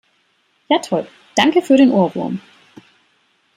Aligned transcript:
Ja 0.67 0.79
toll, 0.79 1.07
danke 1.35 1.61
für 1.61 1.77
den 1.77 1.91
Ohrwurm! 1.91 2.41